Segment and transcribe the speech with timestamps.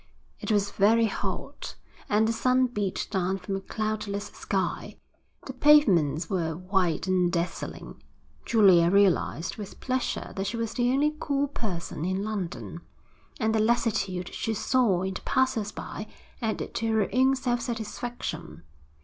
[0.39, 1.75] It was very hot,
[2.09, 4.97] and the sun beat down from a cloudless sky.
[5.45, 8.01] The pavements were white and dazzling.
[8.43, 12.81] Julia realised with pleasure that she was the only cool person in London,
[13.39, 16.07] and the lassitude she saw in the passers by
[16.41, 18.63] added to her own self satisfaction.